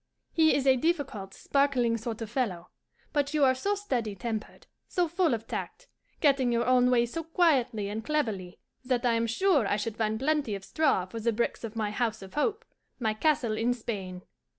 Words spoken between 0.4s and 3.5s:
is a difficult, sparkling sort of fellow, but you